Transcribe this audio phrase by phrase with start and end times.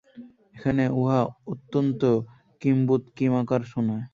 [0.55, 1.19] এখানে উহা
[1.51, 2.01] অত্যন্ত
[2.61, 4.05] কিম্ভূতকিমাকার শুনায়।